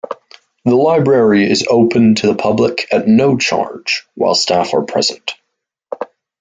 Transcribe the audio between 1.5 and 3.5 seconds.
open to the public at no